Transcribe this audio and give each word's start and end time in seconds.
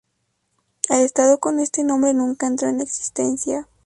El 0.89 1.01
estado 1.01 1.37
con 1.39 1.59
este 1.59 1.83
nombre 1.83 2.15
nunca 2.15 2.47
entró 2.47 2.67
en 2.69 2.81
existencia. 2.81 3.67